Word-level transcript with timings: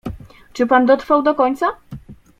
"Czy 0.53 0.67
pan 0.67 0.85
dotrwał 0.85 1.23
do 1.23 1.35
końca?" 1.35 1.65